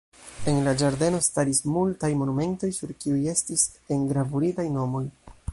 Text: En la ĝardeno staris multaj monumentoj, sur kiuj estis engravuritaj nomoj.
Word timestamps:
En 0.51 0.55
la 0.67 0.71
ĝardeno 0.81 1.19
staris 1.25 1.59
multaj 1.75 2.11
monumentoj, 2.23 2.71
sur 2.81 2.97
kiuj 3.05 3.21
estis 3.37 3.69
engravuritaj 3.99 4.71
nomoj. 4.81 5.09